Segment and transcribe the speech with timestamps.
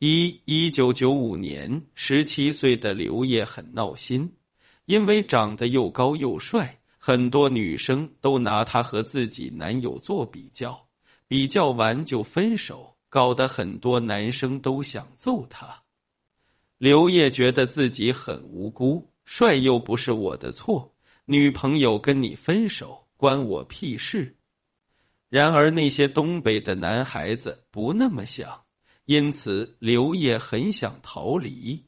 [0.00, 4.32] 一一九九五年，十七岁的刘烨很闹心，
[4.86, 10.88] 因为长得又高又帅，很多女生都拿他和自己男友做比较，
[11.28, 15.84] 比较完就分手，搞得很多男生都想揍他。
[16.76, 20.92] 刘烨觉得自己很无辜，帅又不是我的错，
[21.24, 24.36] 女朋友跟你分手关我屁事。
[25.28, 28.63] 然而那些东北的男孩子不那么想。
[29.06, 31.84] 因此，刘烨很想逃离。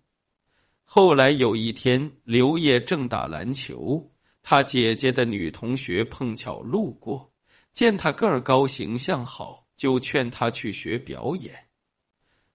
[0.85, 4.13] 后来有一天，刘烨正打篮球，
[4.43, 7.33] 他姐姐的女同学碰巧路过，
[7.73, 11.55] 见他个儿高、形象好，就劝他去学表演。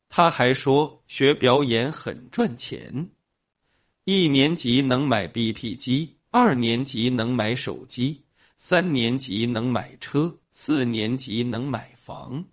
[0.09, 3.09] 他还说学表演很赚钱，
[4.03, 8.25] 一年级能买 BP 机，二年级能买手机，
[8.57, 12.45] 三年级能买车，四年级能买房。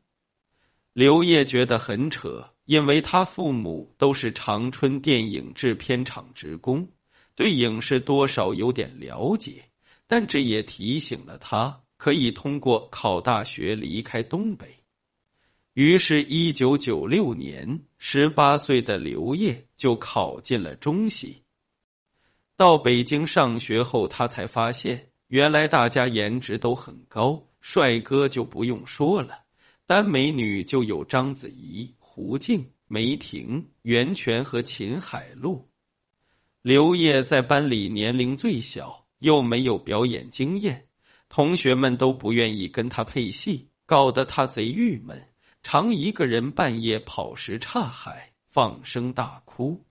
[0.98, 6.88] 刘烨觉得很扯，因为他父母都是长春电影制片厂职工，
[7.36, 9.66] 对影视多少有点了解。
[10.08, 14.82] 但这也提醒了他，可以通过考大学离开东北。
[15.72, 21.44] 于是，一九九六年，十八岁的刘烨就考进了中戏。
[22.56, 29.44] 到北京上学后，他才发现，原来大家颜值都很高，帅哥就不用说了。
[29.88, 35.70] 单美女就有章子怡、胡静、梅婷、袁泉和秦海璐。
[36.60, 40.88] 刘烨在班里年龄最小，又没有表演经验，
[41.30, 45.26] 同学们都不愿意跟他配戏，搞得他贼郁闷，
[45.62, 49.86] 常一个人半夜跑石刹海，放声大哭。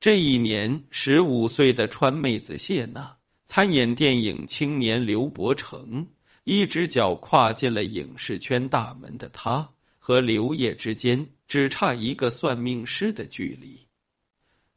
[0.00, 6.04] 这一年，十五岁的川妹子谢娜参演电影《青年刘伯承》。
[6.48, 9.68] 一只脚跨进了影视圈大门的他，
[9.98, 13.86] 和刘烨之间只差一个算命师的距离。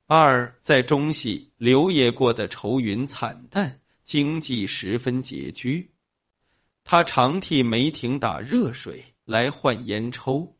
[0.05, 5.91] 二在中戏，刘烨过得愁云惨淡，经济十分拮据。
[6.83, 10.57] 他常替梅婷打热水来换烟抽。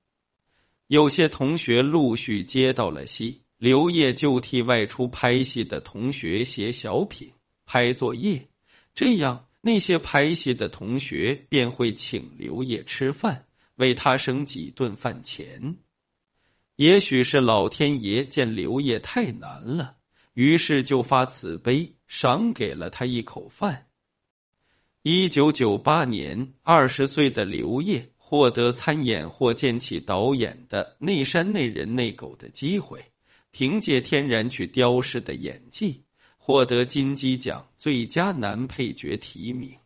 [0.87, 7.33] 有些同学陆续接到了戏，刘烨就替外出拍戏的同学写小品、
[7.65, 8.47] 拍作业，
[8.95, 9.47] 这样。
[9.61, 13.45] 那些拍戏的同学便会请刘烨吃饭，
[13.75, 15.77] 为他省几顿饭钱。
[16.75, 19.97] 也许是老天爷见刘烨太难了，
[20.33, 23.87] 于是就发慈悲，赏给了他一口饭。
[25.03, 33.11] 一九九八年，二十岁的刘烨获得参演霍建起导演的《内山内人内狗》的机会，
[33.51, 36.03] 凭借天然去雕饰的演技。
[36.43, 39.77] 获得金鸡奖最佳男配角提名，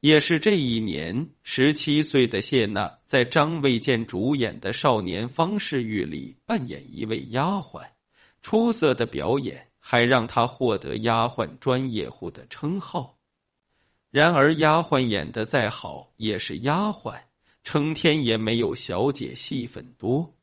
[0.00, 7.86] 也是这一年，十七岁的谢娜在张卫健主演的《少年方世玉》里扮演一位丫鬟，
[8.42, 13.16] 出色的表演还让她获得丫鬟专业户的称号。
[14.10, 17.22] 然而，丫鬟演的再好，也是丫鬟，
[17.62, 20.34] 成天也没有小姐戏份多。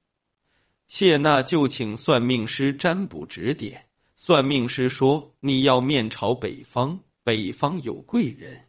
[0.88, 3.86] 谢娜就请算命师占卜指点。
[4.24, 8.68] 算命师说：“你要面朝北方，北方有贵人。”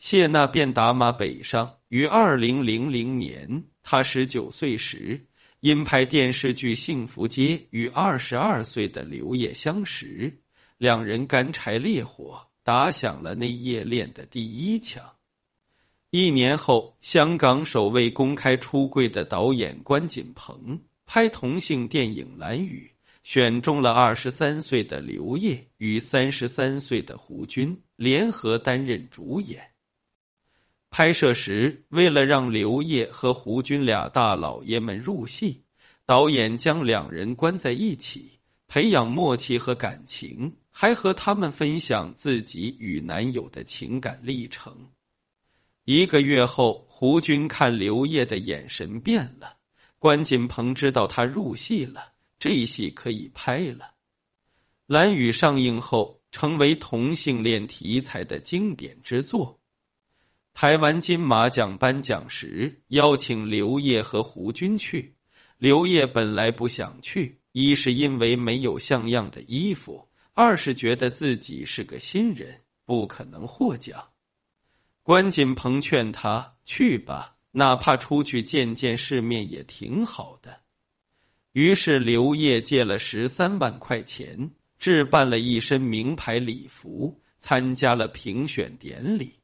[0.00, 1.76] 谢娜便打马北上。
[1.86, 5.28] 于二零零零年，她十九岁时，
[5.60, 10.40] 因拍电视剧《幸福街》与二十二岁的刘烨相识，
[10.76, 15.12] 两人干柴烈火，打响了那夜恋的第一枪。
[16.10, 22.90] 一年后，香港首位公开出柜的导演关锦鹏拍同性电影《蓝雨》。
[23.28, 29.72] 选中了二十三岁的刘烨与三十三岁的胡军联合担任主演。
[30.88, 35.64] 拍摄时，为了让刘烨和胡军俩大老爷们入戏，
[36.06, 44.88] 导演将两人关在一起，培养默契和感情，还和他们分享自己与男友的情感历程。
[45.84, 49.58] 一个月后，胡军看刘烨的眼神变了，
[49.98, 52.14] 关锦鹏知道他入戏了。
[52.38, 53.84] 这戏可以拍了，
[54.86, 59.60] 《蓝雨》上映后成为同性恋题材的经典之作。
[60.54, 65.16] 台湾金马奖颁奖时邀请刘烨和胡军去，
[65.56, 74.10] 刘烨本来不想去，一是因为没有像样的衣服，二是觉得自己是个新人，不可能获奖。
[75.02, 80.60] 关锦鹏劝他去吧，哪怕出去见见世面也挺好的。
[81.58, 89.40] 于是刘烨借了十三万块钱，置办了一身名牌礼服，参加了评选典礼。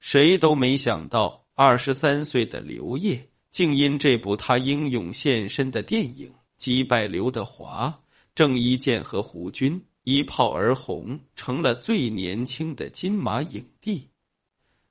[0.00, 8.02] 谁都没想到，二十三岁的刘烨竟因这部他英勇献身的电影击败刘德华、
[8.34, 14.10] 郑伊健和胡军，一炮而红，成了最年轻的金马影帝。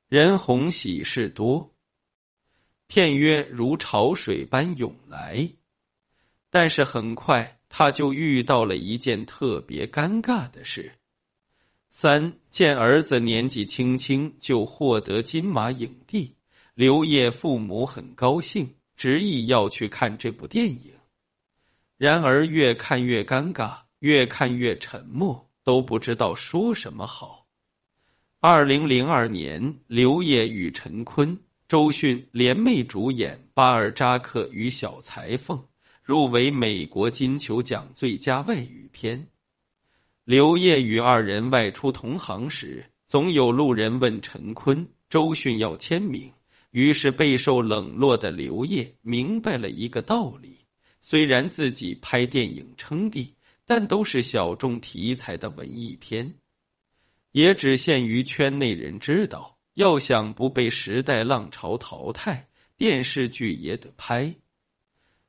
[0.09, 1.75] 人红喜事多，
[2.87, 5.51] 片约如潮水般涌来。
[6.53, 10.91] 但是很快，他就遇到了一件特别尴尬的事。
[11.89, 16.35] 三见儿子年纪轻轻就获得金马影帝，
[16.75, 20.91] 刘烨父母很高兴，执意要去看这部电影。
[21.97, 27.47] 然而越看越尴尬，越看越沉默，都不知道说什么好。
[28.39, 35.57] 二零零二年，刘烨与陈坤、周迅联袂主演《巴尔扎克与小裁缝》。
[36.03, 39.29] 入围美国金球奖最佳外语片。
[40.25, 46.33] 刘烨与二人外出同行时，总有路人问陈坤、周迅要签名。
[46.71, 50.65] 于是备受冷落的刘烨明白了一个道理：
[50.99, 53.35] 虽然自己拍电影称帝，
[53.65, 56.35] 但都是小众题材的文艺片，
[57.31, 59.57] 也只限于圈内人知道。
[59.73, 64.35] 要想不被时代浪潮淘汰，电视剧也得拍。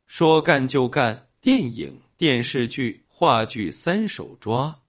[0.07, 4.81] 说干就干，电影、电视剧、话剧三手抓。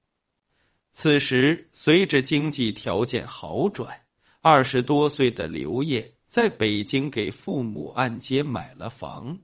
[0.92, 4.02] 此时，随着经济条件好转，
[4.42, 9.40] 二十多岁的刘烨在北京给父母按揭买了房，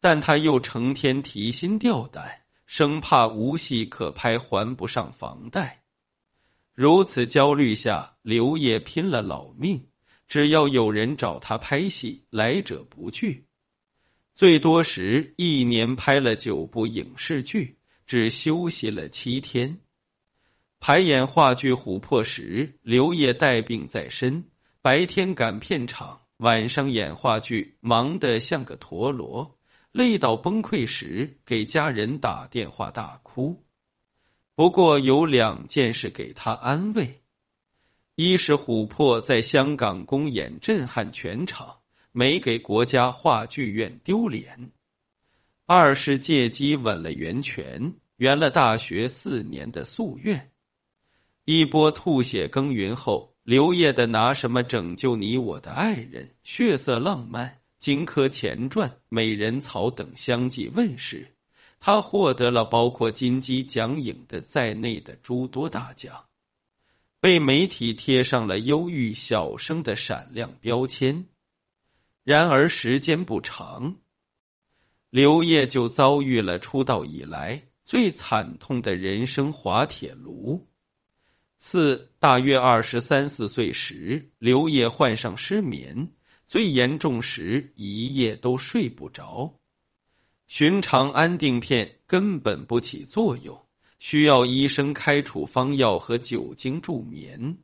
[0.00, 5.84] 但他又成天提心吊胆，生怕无戏可拍还不上房贷。
[6.72, 9.88] 如此焦虑下，刘烨拼了老命，
[10.26, 13.46] 只要有人找他拍戏，来者不拒。
[14.34, 19.78] 最多时一年拍了九部影视剧，只休息了七天。
[20.80, 24.46] 排演话剧《琥珀》时，刘烨带病在身，
[24.82, 29.56] 白天赶片场，晚上演话剧，忙得像个陀螺，
[29.92, 33.62] 累到崩溃时，给家人打电话大哭。
[34.56, 37.22] 不过有两件事给他安慰：
[38.16, 41.76] 一是《琥珀》在香港公演震撼全场。
[42.16, 44.70] 没给国家话剧院丢脸。
[45.66, 50.52] 二是借机稳了源泉，圆了大学四年的夙愿。
[51.44, 61.34] 一波吐血耕耘后，刘烨的《拿什么拯救你我的爱人》《血色浪漫》《荆轲前传》《美人草》等相继问世，
[61.80, 66.26] 他获得了包括金鸡奖影的在内的诸多大奖，
[67.18, 71.26] 被媒体贴上了忧郁小生的闪亮标签。
[72.24, 73.96] 然而时间不长，
[75.10, 80.66] 刘烨就遭遇了出道以来最惨痛的人生滑铁卢。
[81.58, 86.12] 四大约二十三四岁时，刘烨患上失眠，
[86.46, 89.60] 最严重时一夜都睡不着。
[90.46, 93.66] 寻常安定片根本不起作用，
[93.98, 97.58] 需要医生开处方药和酒精助眠。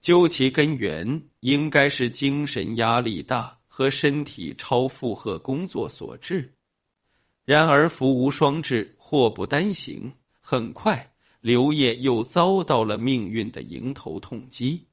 [0.00, 3.57] 究其根源，应该是精神压力大。
[3.78, 6.52] 和身体超负荷工作所致。
[7.44, 10.14] 然而福无双至，祸不单行。
[10.40, 14.88] 很快，刘烨又遭到了命运的迎头痛击。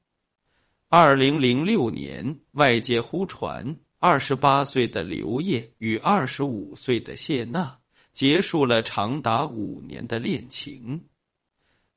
[0.86, 7.80] 二零零六年，外界忽传二十八岁的刘烨与二十五岁的谢娜
[8.12, 11.06] 结束了长达五年的恋情。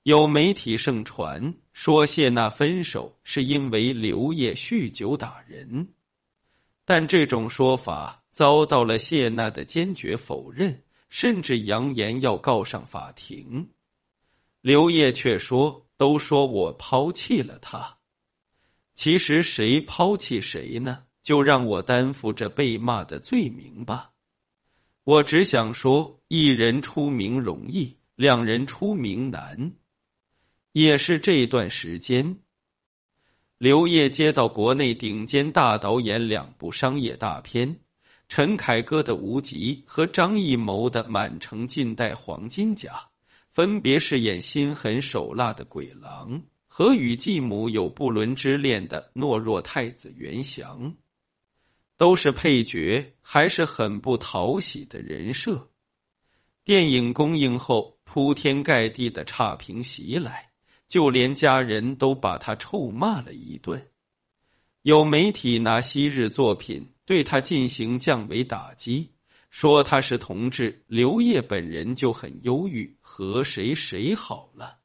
[0.01, 5.89] 有媒体盛传说，谢娜分手是因为刘烨酗酒打人。
[6.89, 13.69] 但这种说法遭到了谢娜的坚决否认，甚至扬言要告上法庭。
[14.59, 17.99] 刘烨却说：“都说我抛弃了他，
[18.95, 21.03] 其实谁抛弃谁呢？
[21.21, 24.09] 就让我担负着被骂的罪名吧。
[25.03, 29.73] 我只想说，一人出名容易，两人出名难。
[30.71, 32.39] 也是这段时间。”
[33.59, 37.81] 刘烨接到国内顶尖大导演两部商业大片，
[38.29, 42.93] 陈凯歌的《无极》和张艺谋的《满城尽带黄金甲》，
[43.51, 50.95] 分别饰演心狠手辣的鬼狼和与继母有不伦之恋的懦弱太子袁祥，
[51.97, 55.67] 都是配角，还是很不讨喜的人设。
[56.63, 60.48] 电影公映后，铺天盖地的差评袭来。
[60.89, 63.87] 就连家人都把他臭骂了一顿，
[64.81, 69.11] 有媒体拿昔日作品对他进行降维打击，
[69.51, 70.83] 说他是同志。
[70.87, 74.79] 刘烨本人就很忧郁，和谁谁好了？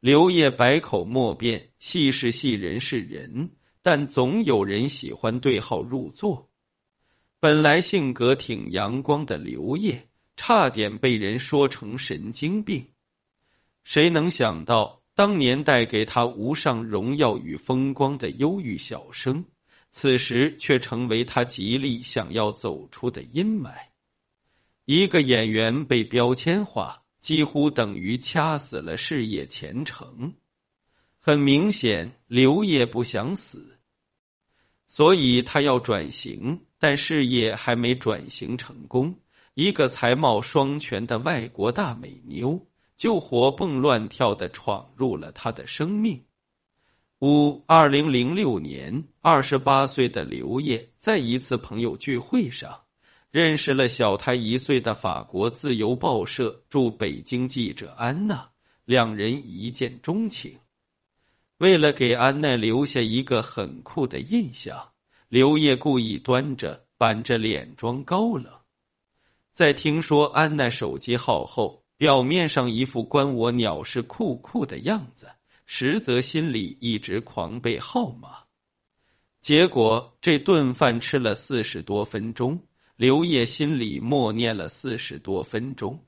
[0.00, 3.50] 刘烨百口莫辩，戏是戏，人是人，
[3.82, 6.48] 但总有人喜欢对号入座。
[7.40, 12.86] 本来性格挺阳光的刘烨，差点被人说成神经病。
[13.84, 19.44] 谁能想到，当年带给他无上荣耀与风光的忧郁小生，
[19.90, 23.74] 此时却成为他极力想要走出的阴霾。
[24.86, 30.32] 一个演员被标签化，几乎等于掐死了事业前程。
[31.18, 33.78] 很明显，刘烨不想死，
[34.86, 39.18] 所以他要转型，但事业还没转型成功。
[39.52, 42.66] 一个才貌双全的外国大美妞，
[43.00, 46.26] 就活蹦乱跳的闯入了他的生命。
[47.18, 52.82] 五二零零六年，二十八岁的刘烨在一次朋友聚会上。
[53.30, 58.50] 认识了小他一岁的法国自由报社驻北京记者安娜，
[58.84, 60.58] 两人一见钟情。
[61.56, 64.90] 为了给安娜留下一个很酷的印象，
[65.28, 68.52] 刘烨故意端着板着脸装高冷。
[69.54, 75.32] 在听说安娜手机号后，表面上一副关我鸟事酷酷的样子，
[75.66, 78.44] 实则心里一直狂背号码。
[79.42, 82.66] 结果这顿饭吃了四十多分钟。
[82.96, 86.06] 刘烨心里默念了四十多分钟，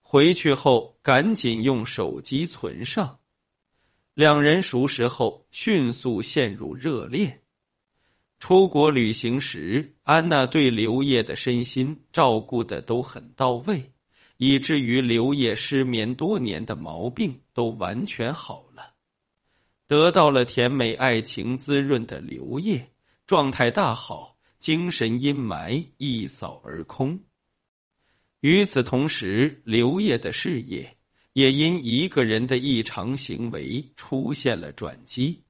[0.00, 3.18] 回去后赶紧用手机存上。
[4.14, 7.42] 两人熟识后，迅速陷入热恋。
[8.38, 13.91] 出国旅行时，安娜对刘烨的身心照顾的都很到位，
[14.44, 18.94] 以至于刘烨失眠多年的毛病都完全好了。
[19.86, 22.90] 得到了甜美爱情滋润的刘烨，
[23.24, 24.36] 状态大好。
[24.58, 27.20] 精神阴霾一扫而空。
[28.40, 30.96] 与此同时，刘烨的事业
[31.32, 35.42] 也因一个人的异常行为出现了转机。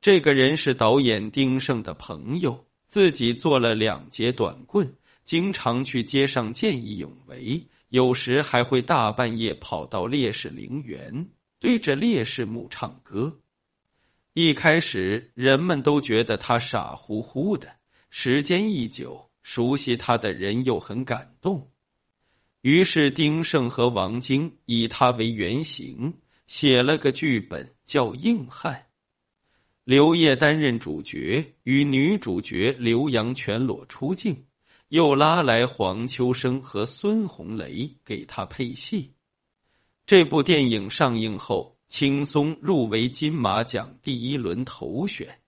[0.00, 13.40] 这个人是导演丁晟的朋友，自己做了两节短棍，经常去街上见义勇为，有时还会大半夜跑到烈士陵园，对着烈士墓唱歌。
[14.34, 17.76] 一开始，人们都觉得他傻乎乎的。
[18.10, 21.70] 时间一久，熟悉他的人又很感动，
[22.60, 28.74] 于是丁晟和王晶以他为原型写了个剧本，叫《硬汉》。
[29.84, 34.44] 刘烨担任主角，与女主角刘洋全裸出镜，
[34.88, 39.14] 又拉来黄秋生和孙红雷给他配戏。
[40.06, 45.40] 这部电影上映后，轻松入围金马奖第一轮投选。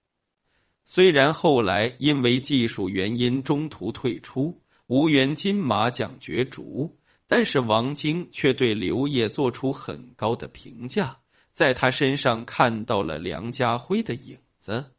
[0.85, 11.19] 虽然后来因为技术原因中途退出，无缘金马奖角逐，但是王晶却对刘烨做出很高的评价，
[11.53, 14.93] 在他身上看到了梁家辉的影子。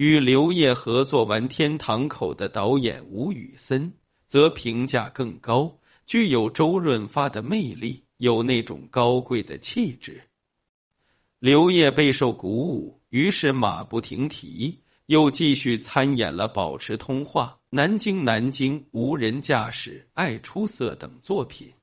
[0.00, 3.92] 与刘烨合作完《天堂口》的导演吴宇森
[4.26, 10.22] 则评价更高，具有周润发的魅力，有那种高贵的气质。
[11.38, 14.80] 刘烨备受鼓舞，于是马不停蹄。
[15.04, 21.74] 又继续参演了《保持通话》《南京南京无人驾驶》《爱出色》等作品。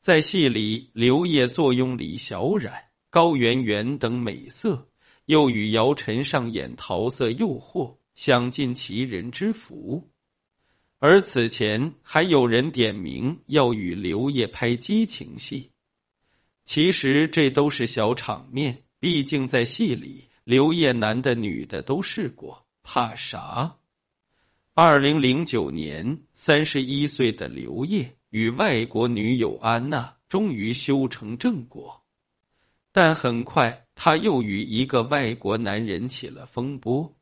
[0.00, 2.74] 在戏里，刘烨坐拥李小冉、
[3.08, 4.88] 高圆圆等美色，
[5.32, 10.10] 又与姚晨上演桃色诱惑，享尽其人之福。
[10.98, 15.70] 而此前还有人点名要与刘烨拍激情戏，
[16.66, 20.28] 其实这都是小场面，毕竟在戏里。
[20.44, 23.78] 刘烨男的女的都试过，怕啥？
[24.74, 32.01] 二零零九年，三十一岁的刘烨与外国女友安娜终于修成正果，
[32.92, 37.16] 但很快他又与一个外国男人起了风波。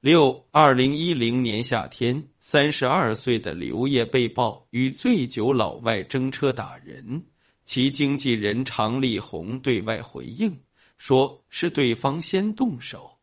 [0.00, 7.24] 六二零一零年夏天，三十二岁的刘烨被曝与醉酒老外争车打人，
[7.64, 10.60] 其经纪人常丽红对外回应。
[10.98, 13.18] 说是对方先动手，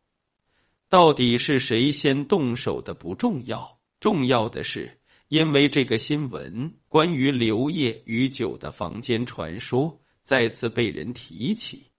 [0.88, 11.90] 到底是谁先动手的不重要，重要的是，因为这个新闻，关于刘烨与酒的房间传说再次被人提起。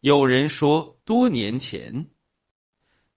[0.00, 2.06] 有人说，多年前，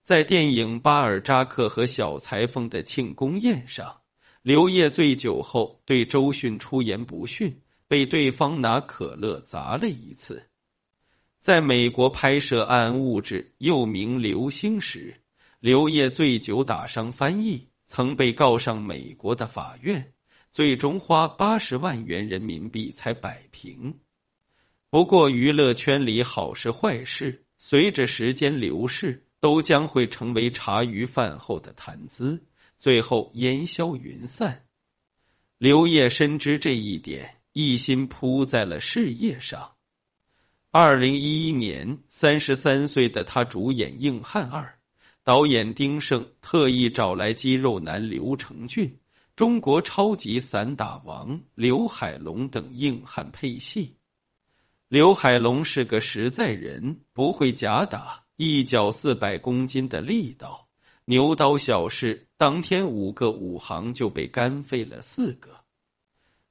[0.04, 4.02] 在电影《巴尔扎克和小裁缝》的庆功宴上，
[4.42, 10.50] 刘烨醉酒后对周迅出言不逊，被对方拿可乐砸了一次。
[11.40, 15.22] 在美国拍摄《暗物质》又名《流星》时，
[15.60, 20.14] 刘烨醉酒打伤翻译，曾被告上美国的法院，
[20.52, 24.00] 最终花八十万元人民币才摆平。
[24.96, 32.46] 不过，娱乐圈里好事坏事，随着时间流逝，都将会成为茶余饭后的谈资。
[32.78, 34.64] 最后烟消云散。
[35.58, 39.74] 刘烨深知这一点，一心扑在了事业上。
[40.72, 44.64] 二零一一年，三十三岁的他主演《硬汉二》，
[45.26, 48.98] 导演丁晟特意找来肌肉男刘承俊、
[49.36, 53.98] 中国超级散打王刘海龙等硬汉配戏。
[54.96, 60.70] 刘海龙是个实在人，不会假打，一脚四百公斤的力道，
[61.04, 65.66] 牛刀小试，当天五个武行就被干废了四个。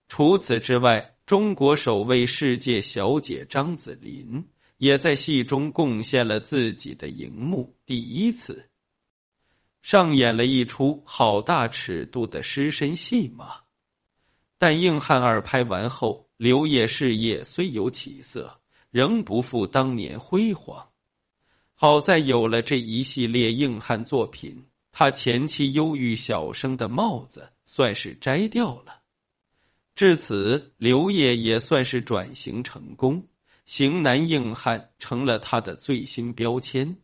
[0.09, 1.17] 除此之外。
[1.25, 8.69] 中国首位世界小姐张子琳也在戏中贡献了自己的荧幕第一次，
[9.81, 13.61] 上演了一出好大尺度的失身戏码。
[14.59, 18.61] 但《硬汉二》拍完后，刘烨事业虽有起色，
[18.91, 20.91] 仍不复当年辉煌。
[21.73, 29.01] 好在有了这一系列硬汉作品，他前期忧郁小生的帽子算是摘掉了。
[29.95, 33.27] 至此，刘烨也算是转型成功，
[33.65, 36.99] 型男硬汉成了他的最新标签。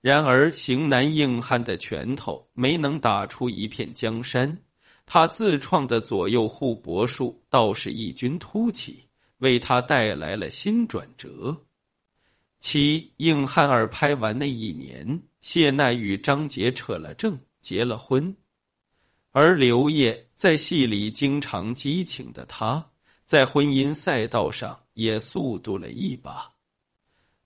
[0.00, 4.62] 然而，型男硬汉的拳头没能打出一片江山，
[5.10, 11.64] 他自创的左右互搏术倒是异军突起，为他带来了新转折。
[12.58, 18.36] 其《硬汉二》拍完那一年，谢娜与张杰扯了证，结了婚。
[19.32, 22.90] 而刘烨在戏里经常激情的他，
[23.24, 26.52] 在婚姻赛道上也速度了一把。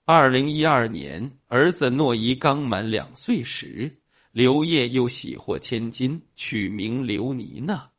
[0.03, 4.01] 二零一二年，儿子诺伊刚满两岁时，
[4.33, 7.91] 刘烨又喜获千金，取名刘妮娜。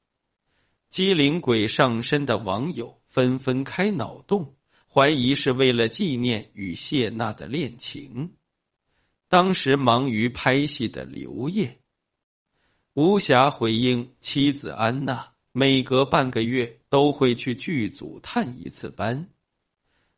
[0.88, 4.56] 机灵鬼上身的网友纷纷开脑洞，
[4.92, 8.32] 怀疑是为了纪念与谢娜的恋情。
[9.28, 11.78] 当时忙于拍戏的刘烨。
[12.94, 19.28] 无暇回应妻子安娜，每隔半个月都会去剧组探一次班。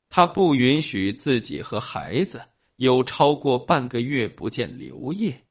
[0.08, 5.42] 他不允许自己和孩子有超过半个月不见刘烨。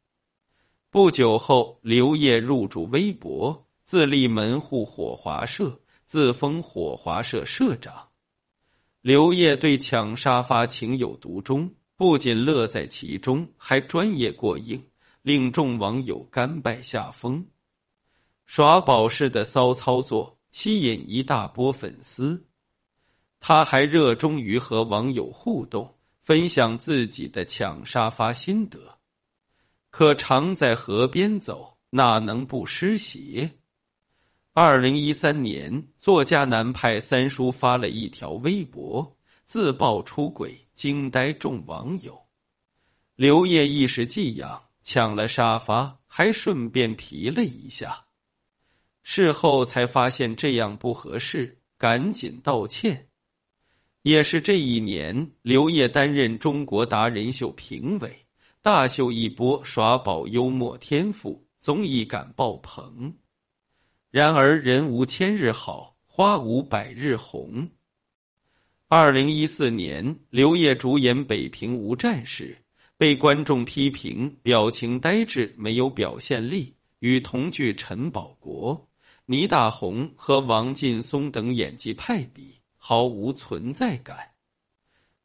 [0.95, 8.08] 不久后，刘烨入驻微博，自立门户火华社，自封火华社社长。
[9.01, 14.86] 刘烨对抢沙发情有独钟，不仅乐在其中，还专业过硬。
[15.21, 17.47] 令众网友甘拜下风，
[18.45, 22.45] 耍宝式的骚操作吸引一大波粉丝。
[23.41, 28.94] 他还热衷于和网友互动，分享自己的抢沙发心得。
[29.97, 33.51] 可常在河边走，哪能不湿鞋？
[34.51, 42.23] 二零一三年，作家南派三叔发了一条微博，自曝出轨，惊呆众网友。
[43.15, 44.63] 刘烨一时技痒。
[44.84, 48.03] 抢了沙发，还顺便皮了一下。
[49.01, 53.08] 事后才发现这样不合适，赶紧道歉。
[54.01, 58.24] 也是这一年，刘烨担任中国达人秀评委，
[58.65, 63.13] 大秀一波耍宝幽默天赋，综艺感爆棚。
[64.10, 67.69] 然而人无千日好，花无百日红。
[68.88, 72.58] 二零一四年，刘烨主演《北平无战事》。
[72.97, 78.89] 被观众批评表情呆滞，没有表现力，与同剧陈宝国、
[79.28, 84.32] 倪大红和王劲松等演技派比，毫无存在感。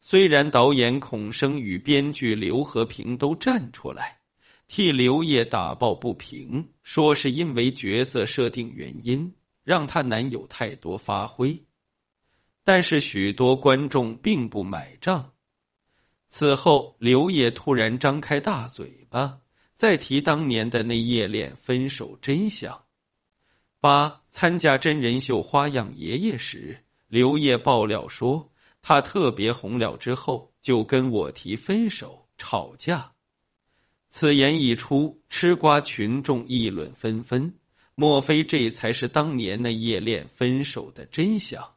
[0.00, 4.20] 虽然导演孔生与编剧刘和平都站出来
[4.66, 11.64] 替刘烨打抱不平，说是因为角色设定原因让他难有太多发挥，
[12.64, 15.32] 但是许多观众并不买账。
[16.28, 19.40] 此后，刘烨突然张开大嘴巴，
[19.74, 22.84] 再提当年的那夜恋分手真相。
[23.80, 28.52] 八参加真人秀《花样爷爷》时，刘烨爆料说，
[28.82, 33.12] 他特别红了之后就跟我提分手，吵架。
[34.08, 37.54] 此言一出，吃瓜群众议论纷纷，
[37.94, 41.76] 莫非这才是当年那夜恋分手的真相？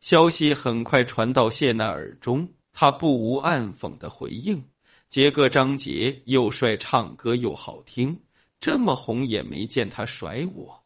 [0.00, 2.52] 消息很快传到谢娜耳中。
[2.72, 4.64] 他不无暗讽的回应
[5.10, 8.20] ：“杰哥张杰又帅，唱歌又好听，
[8.60, 10.84] 这么红也没见他甩我。”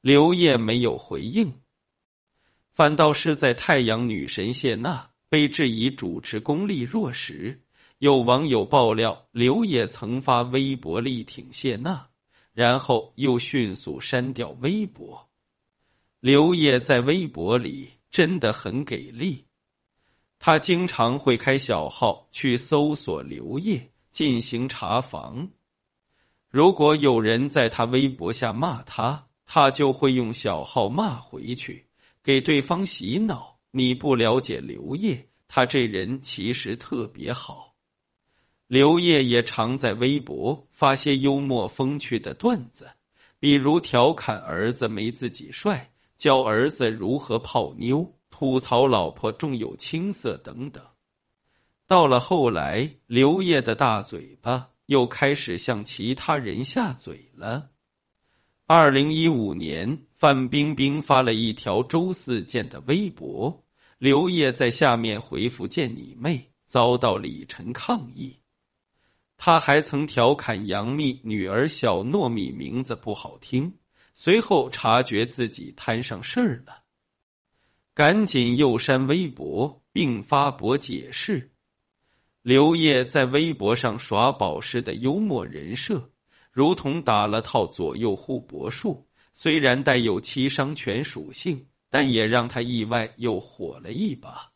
[0.00, 1.60] 刘烨没有回应，
[2.76, 7.62] 反倒是在太阳女神谢娜被质疑主持功力弱时，
[7.96, 12.08] 有网友爆料刘烨曾发微博力挺谢娜，
[12.52, 15.30] 然后又迅速删掉微博。
[16.20, 19.46] 刘烨在微博里真的很给力。
[20.38, 25.48] 他经常会开小号去搜索刘烨进行查房。
[26.50, 31.86] 如果有人在他微博下骂他，他就会用小号骂回去，
[32.26, 33.60] 给对方洗脑。
[33.70, 37.76] 你不了解刘烨，他这人其实特别好。
[38.66, 42.90] 刘烨也常在微博发些幽默风趣的段子，
[43.38, 50.82] 比如调侃儿子没自己帅，教儿子如何泡妞，吐槽老婆重有青涩等等。
[51.86, 57.70] 到了后来，刘烨的大嘴巴又开始向其他人下嘴了。
[58.66, 63.66] 二零一五年，范冰冰发了一条周四见的微博，
[63.98, 68.38] 刘烨在下面回复“见你妹”，遭到李晨抗议。
[69.36, 73.74] 他还曾调侃杨幂女儿小糯米名字不好听，
[74.14, 76.84] 随后察觉自己摊上事儿了，
[77.92, 81.52] 赶紧又删微博并发博解释。
[82.40, 86.10] 刘烨在微博上耍宝式的幽默人设。
[86.52, 89.05] 如同打了套左右互搏术，
[89.38, 94.50] 虽然带有七伤拳属性，但也让他意外又火了一把。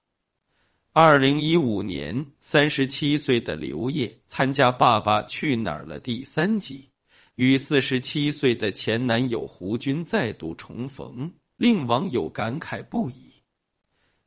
[0.94, 6.88] 二零一五年，三十七岁的刘烨参加《爸爸去哪儿了》第三季，
[7.34, 13.34] 与四十七岁的前男友胡军再度重逢，令网友感慨不已。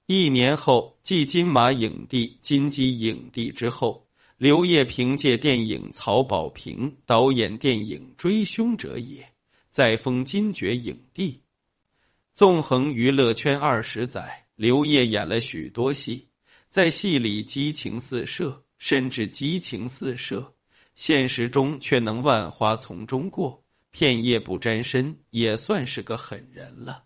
[0.05, 4.05] 一年后，继金马影帝、金鸡影帝之后。
[4.37, 9.23] 刘烨凭借电影曹保平导演电影《追凶者也》，
[9.73, 11.41] 再封金爵影帝。
[12.31, 16.27] 纵横娱乐圈二十载，刘烨演了许多戏，
[16.69, 20.53] 在戏里激情四射，甚至激情四射，
[20.93, 27.05] 现实中却能万花丛中过，片叶不沾身，也算是个狠人了。